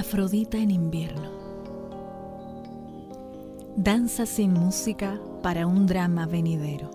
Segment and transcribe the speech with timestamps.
[0.00, 1.28] Afrodita en invierno.
[3.76, 6.90] Danza sin música para un drama venidero.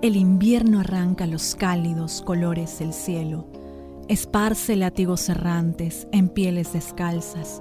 [0.00, 3.48] El invierno arranca los cálidos colores del cielo,
[4.06, 7.60] esparce látigos errantes en pieles descalzas,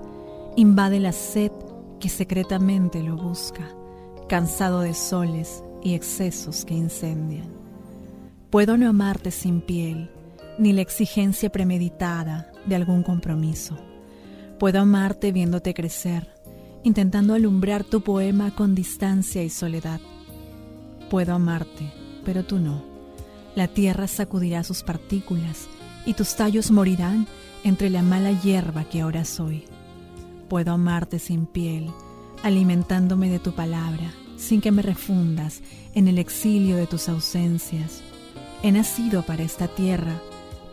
[0.56, 1.52] invade la sed
[2.00, 3.68] que secretamente lo busca,
[4.30, 7.52] cansado de soles y excesos que incendian.
[8.52, 10.12] Puedo no amarte sin piel,
[10.60, 13.76] ni la exigencia premeditada de algún compromiso.
[14.60, 16.34] Puedo amarte viéndote crecer,
[16.84, 20.02] intentando alumbrar tu poema con distancia y soledad.
[21.12, 21.94] Puedo amarte,
[22.26, 22.84] pero tú no.
[23.56, 25.68] La tierra sacudirá sus partículas
[26.08, 27.28] y tus tallos morirán
[27.64, 29.66] entre la mala hierba que ahora soy.
[30.50, 31.92] Puedo amarte sin piel,
[32.42, 35.62] alimentándome de tu palabra, sin que me refundas
[35.94, 38.02] en el exilio de tus ausencias.
[38.64, 40.20] He nacido para esta tierra,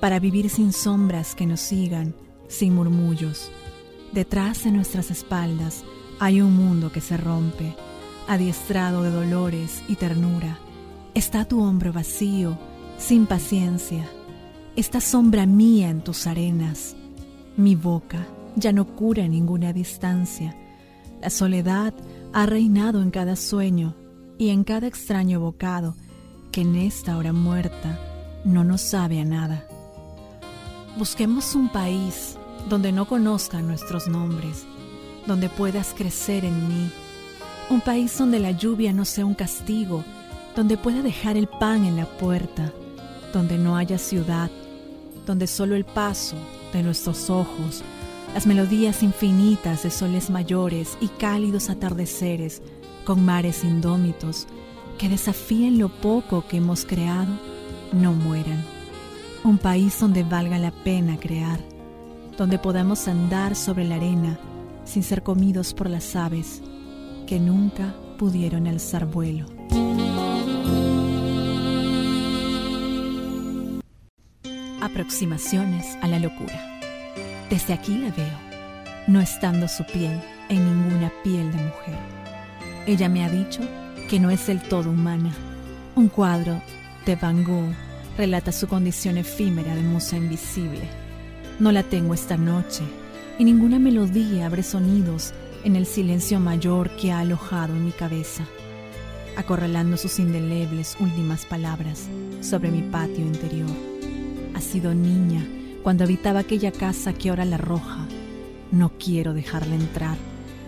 [0.00, 2.14] para vivir sin sombras que nos sigan,
[2.48, 3.50] sin murmullos.
[4.14, 5.82] Detrás de nuestras espaldas
[6.20, 7.74] hay un mundo que se rompe,
[8.28, 10.56] adiestrado de dolores y ternura.
[11.14, 12.56] Está tu hombro vacío,
[12.96, 14.08] sin paciencia.
[14.76, 16.94] Esta sombra mía en tus arenas.
[17.56, 18.24] Mi boca
[18.54, 20.54] ya no cura ninguna distancia.
[21.20, 21.92] La soledad
[22.32, 23.96] ha reinado en cada sueño
[24.38, 25.96] y en cada extraño bocado
[26.52, 27.98] que en esta hora muerta
[28.44, 29.66] no nos sabe a nada.
[30.96, 34.64] Busquemos un país donde no conozcan nuestros nombres,
[35.26, 36.90] donde puedas crecer en mí,
[37.70, 40.04] un país donde la lluvia no sea un castigo,
[40.54, 42.72] donde pueda dejar el pan en la puerta,
[43.32, 44.50] donde no haya ciudad,
[45.26, 46.36] donde solo el paso
[46.72, 47.82] de nuestros ojos,
[48.34, 52.62] las melodías infinitas de soles mayores y cálidos atardeceres
[53.04, 54.46] con mares indómitos
[54.98, 57.32] que desafíen lo poco que hemos creado,
[57.92, 58.64] no mueran.
[59.42, 61.60] Un país donde valga la pena crear,
[62.36, 64.38] donde podamos andar sobre la arena
[64.84, 66.62] sin ser comidos por las aves
[67.26, 69.46] que nunca pudieron alzar vuelo.
[74.80, 76.80] Aproximaciones a la locura.
[77.50, 78.38] Desde aquí la veo,
[79.06, 81.98] no estando su piel en ninguna piel de mujer.
[82.86, 83.60] Ella me ha dicho
[84.10, 85.32] que no es del todo humana.
[85.94, 86.60] Un cuadro
[87.06, 87.74] de Van Gogh
[88.18, 91.03] relata su condición efímera de musa invisible.
[91.60, 92.82] No la tengo esta noche
[93.38, 95.32] y ninguna melodía abre sonidos
[95.62, 98.44] en el silencio mayor que ha alojado en mi cabeza,
[99.36, 102.08] acorralando sus indelebles últimas palabras
[102.40, 103.70] sobre mi patio interior.
[104.54, 105.46] Ha sido niña
[105.84, 108.04] cuando habitaba aquella casa que ahora la arroja.
[108.72, 110.16] No quiero dejarla entrar,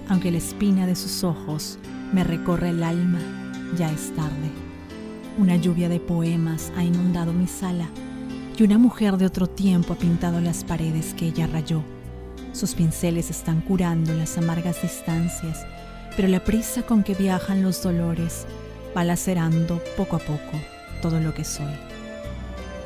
[0.09, 1.81] aunque la espina de sus ojos
[2.13, 3.19] me recorre el alma,
[3.77, 4.53] ya es tarde.
[5.37, 7.89] Una lluvia de poemas ha inundado mi sala
[8.59, 11.83] y una mujer de otro tiempo ha pintado las paredes que ella rayó.
[12.53, 15.67] Sus pinceles están curando las amargas distancias,
[16.17, 18.47] pero la prisa con que viajan los dolores
[18.97, 20.59] va lacerando poco a poco
[21.03, 21.75] todo lo que soy.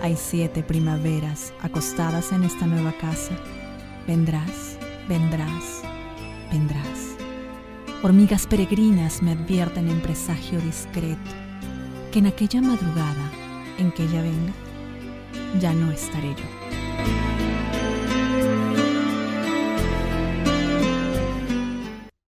[0.03, 3.33] Hay siete primaveras acostadas en esta nueva casa.
[4.09, 4.77] Vendrás,
[5.09, 5.83] vendrás,
[6.51, 7.15] vendrás.
[8.03, 11.31] Hormigas peregrinas me advierten en presagio discreto
[12.11, 13.31] que en aquella madrugada
[13.79, 14.53] en que ella venga,
[15.61, 17.30] ya no estaré yo.